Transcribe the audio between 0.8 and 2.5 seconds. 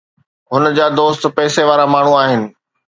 دوست پئسي وارا ماڻهو آهن.